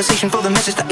[0.00, 0.89] conversation for the message that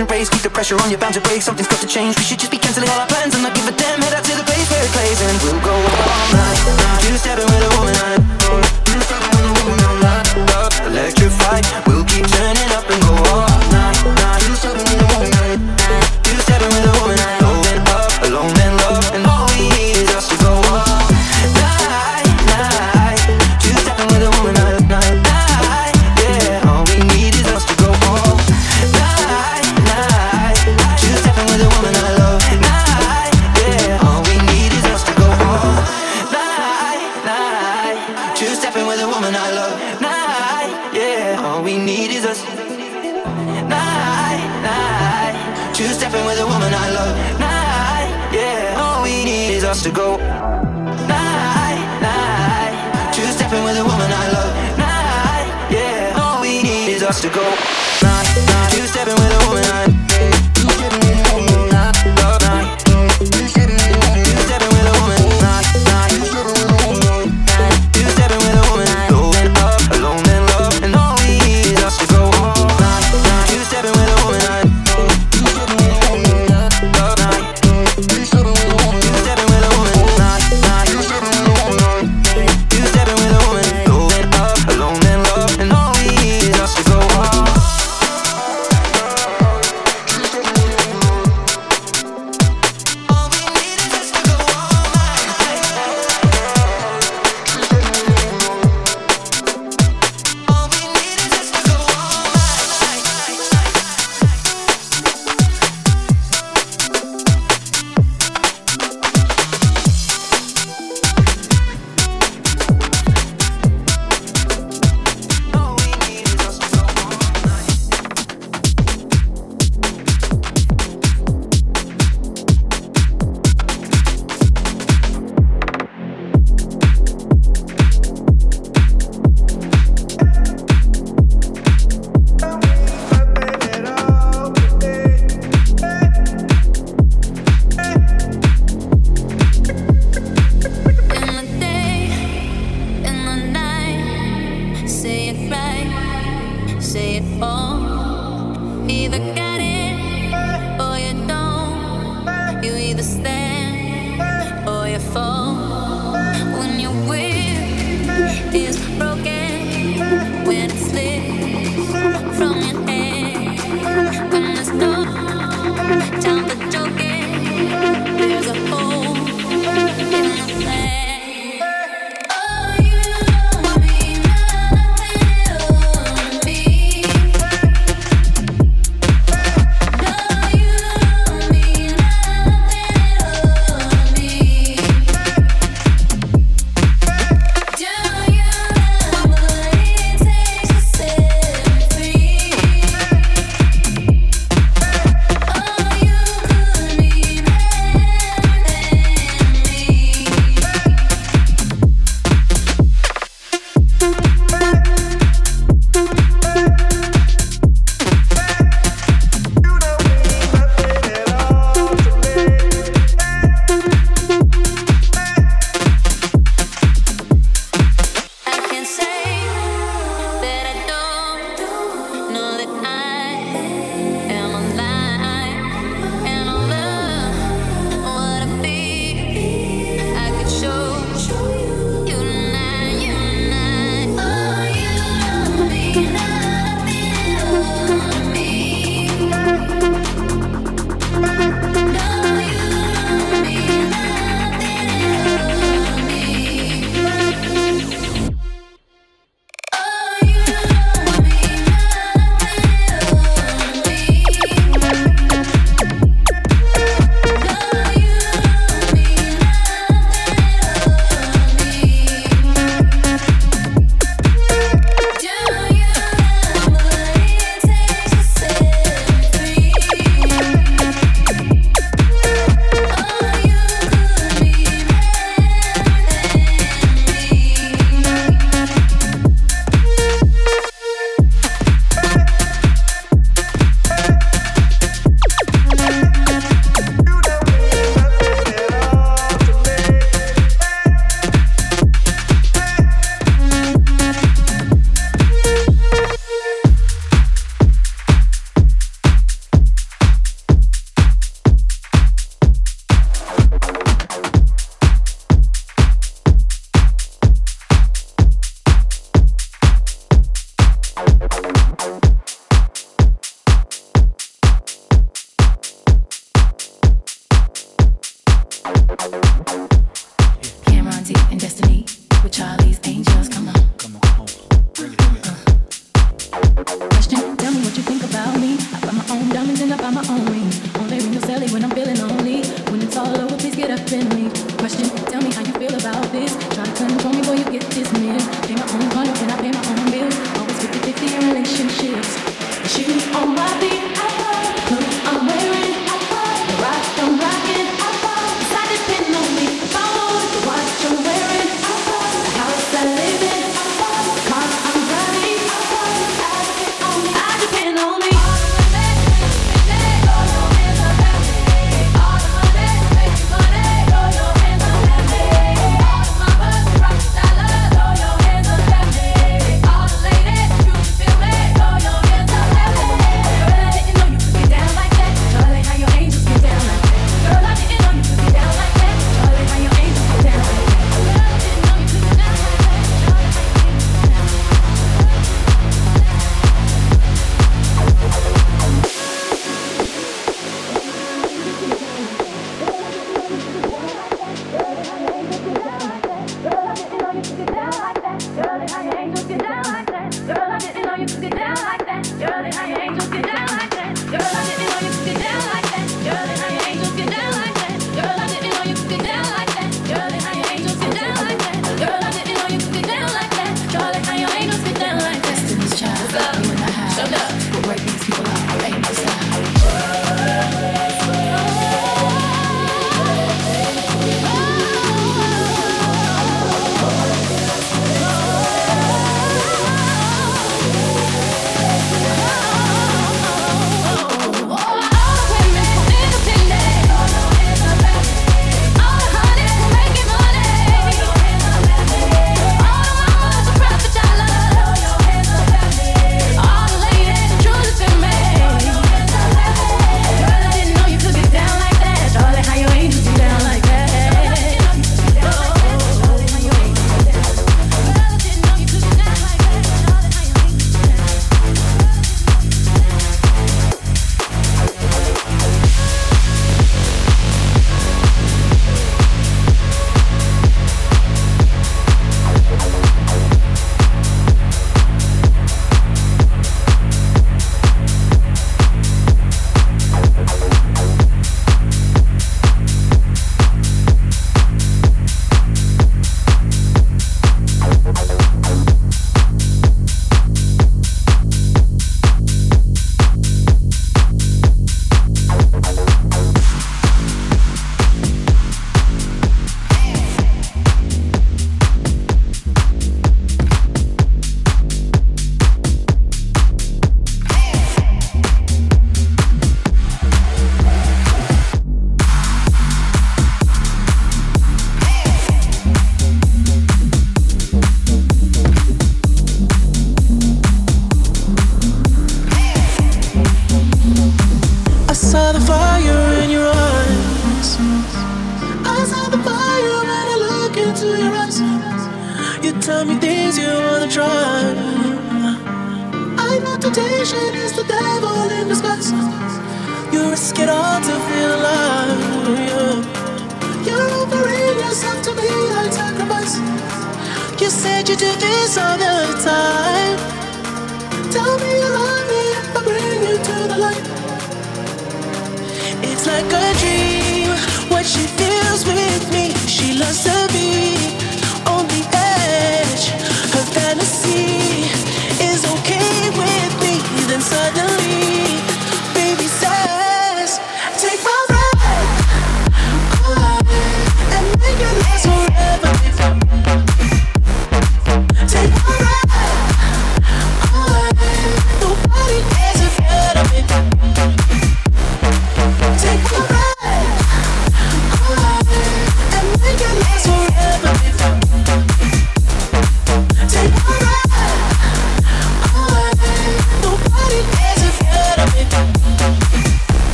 [0.00, 2.16] Keep the pressure on, you're bound to break Something's got to change.
[2.16, 4.00] We should just be cancelling all our plans And not give a damn.
[4.00, 5.20] Head out to the place where it plays.
[5.20, 7.02] And we'll go all night.
[7.04, 7.94] Two-stepping with a woman.
[7.94, 8.29] I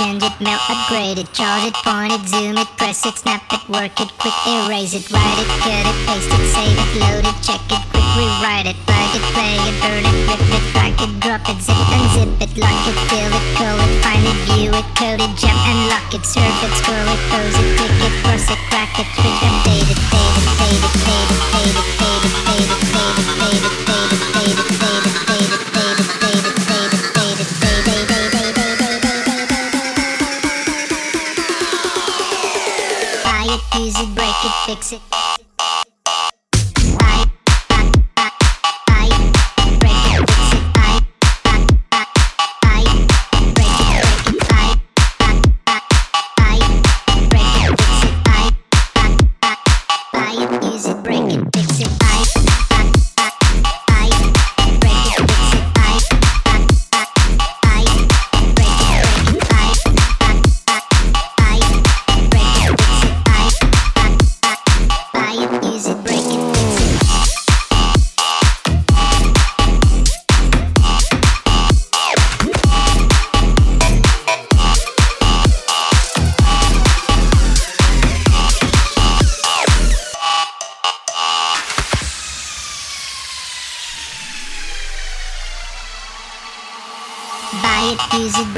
[0.00, 3.60] change it, mail, upgrade it, charge it, point it, zoom it, press it, snap it,
[3.68, 7.36] work it, quick erase it, write it, cut it, paste it, save it, load it,
[7.44, 11.12] check it, quick rewrite it, plug it, play it, burn it, rip it, drag it,
[11.20, 14.88] drop it, zip unzip it, lock it, fill it, call it, find it, view it,
[14.96, 18.48] code it, jump and lock it, surf it, scroll it, pose it, click it, cross
[18.48, 21.76] it, crack it, switch, update it, fade it, fade it, fade it, fade it, fade
[21.76, 21.99] it,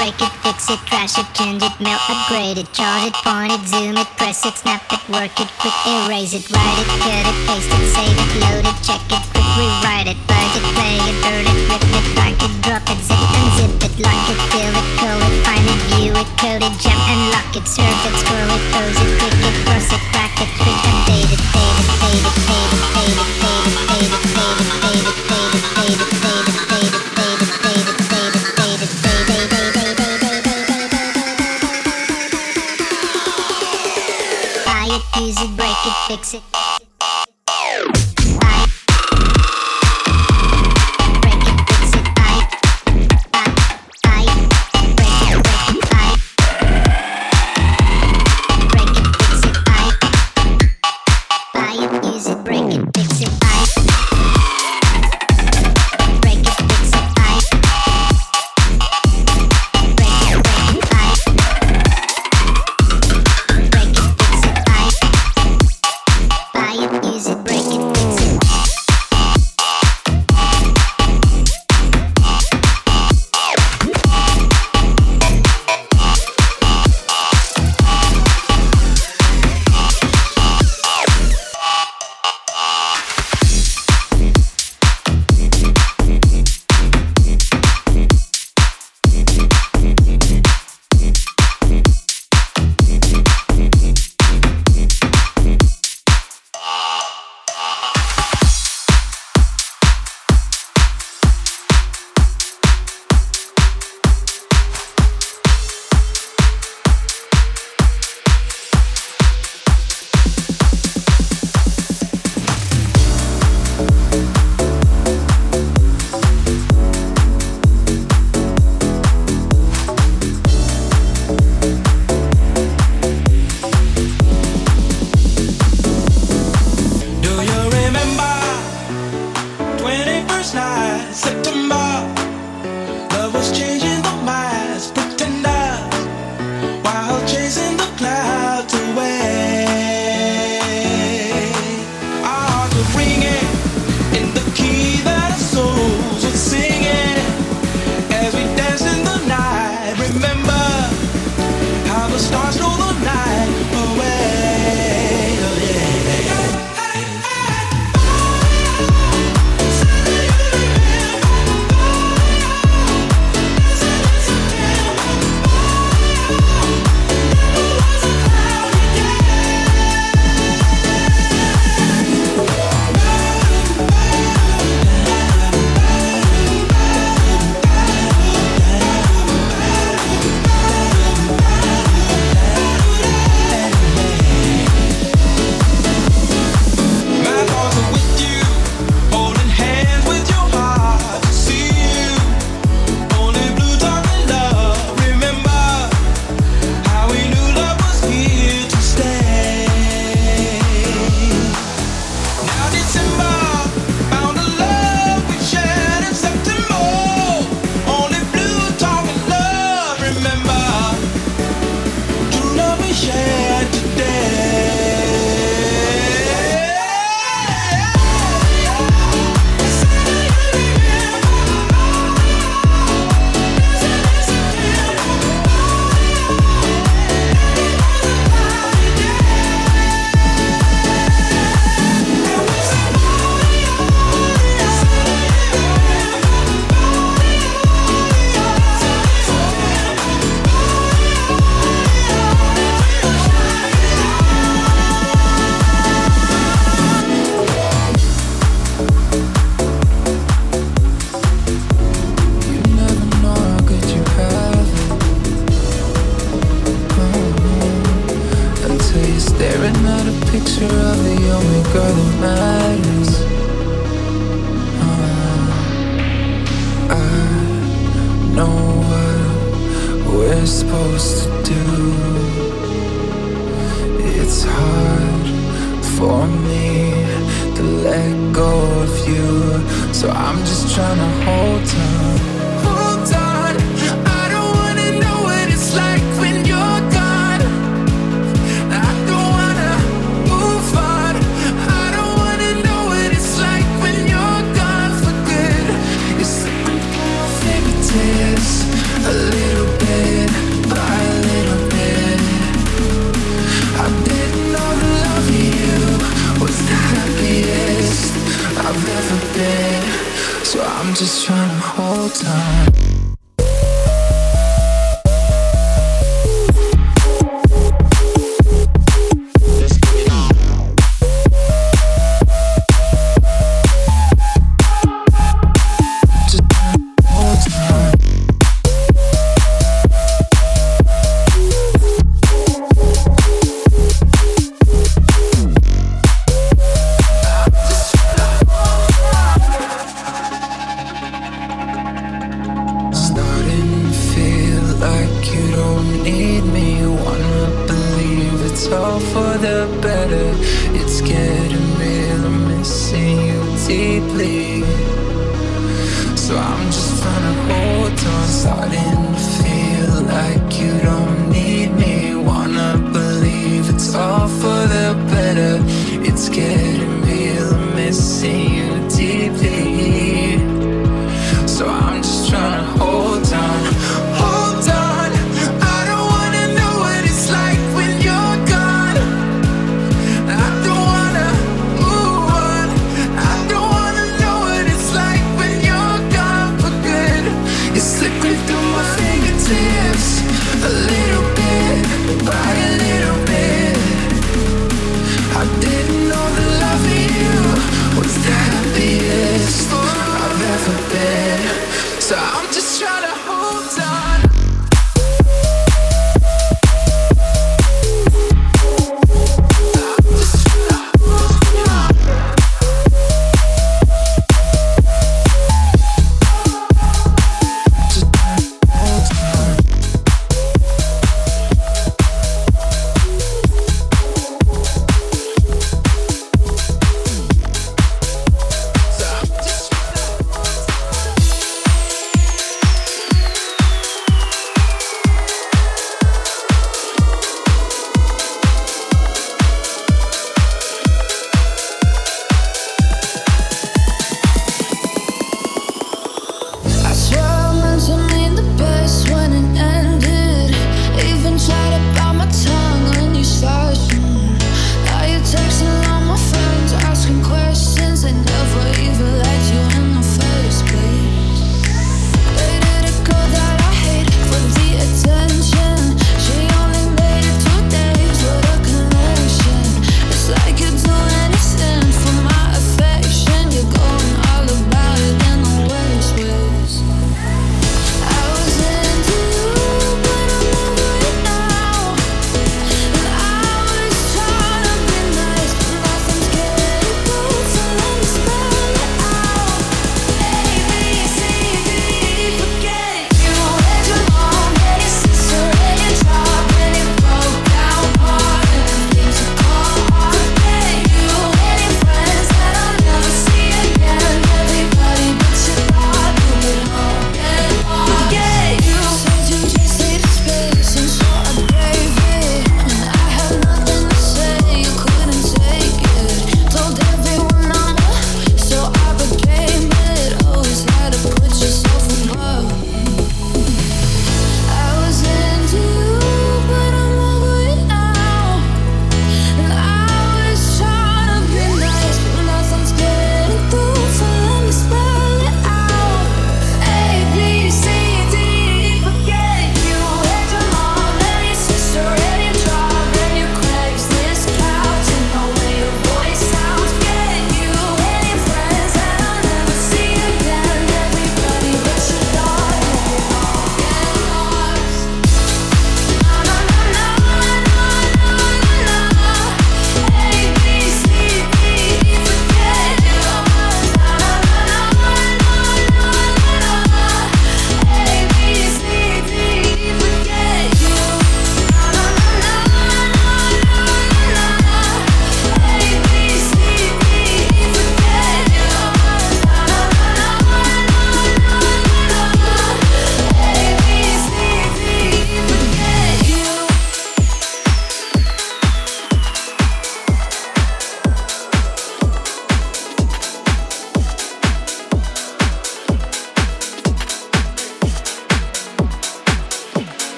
[0.00, 3.60] break it, fix it, trash it, change it, mail, upgrade it, charge it, point it,
[3.68, 7.36] zoom it, press it, snap it, work it, quick erase it, write it, cut it,
[7.44, 11.16] paste it, save it, load it, check it, quick rewrite it, plug it, play it,
[11.20, 14.88] burn it, rip it, drag it, drop it, zip unzip it, lock it, fill it,
[14.96, 18.50] call it, find it, view it, code it, jump and lock it, surf it, scroll
[18.56, 22.24] it, pose it, click it, cross it, crack it, switch, update it, fade it, fade
[22.24, 22.69] it, fade it,
[36.20, 36.49] exit.